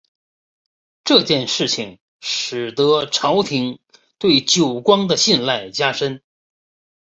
[1.03, 3.77] 这件事情使得朝廷
[4.17, 6.23] 对久光的信赖加深。